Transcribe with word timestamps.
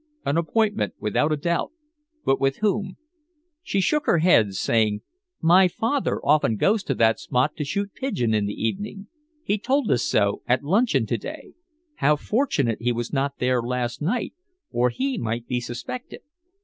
"An 0.25 0.35
appointment, 0.35 0.95
without 0.99 1.31
a 1.31 1.37
doubt. 1.37 1.73
But 2.25 2.41
with 2.41 2.57
whom?" 2.57 2.97
She 3.61 3.79
shook 3.79 4.07
her 4.07 4.17
head, 4.17 4.55
saying: 4.55 5.01
"My 5.41 5.67
father 5.67 6.19
often 6.25 6.55
goes 6.55 6.81
to 6.85 6.95
that 6.95 7.19
spot 7.19 7.55
to 7.57 7.63
shoot 7.63 7.93
pigeon 7.93 8.33
in 8.33 8.47
the 8.47 8.59
evening. 8.59 9.09
He 9.43 9.59
told 9.59 9.91
us 9.91 10.03
so 10.03 10.41
at 10.47 10.63
luncheon 10.63 11.05
to 11.05 11.19
day. 11.19 11.53
How 11.97 12.15
fortunate 12.15 12.81
he 12.81 12.91
was 12.91 13.13
not 13.13 13.37
there 13.37 13.61
last 13.61 14.01
night, 14.01 14.33
or 14.71 14.89
he 14.89 15.19
might 15.19 15.45
be 15.45 15.59
suspected." 15.61 16.21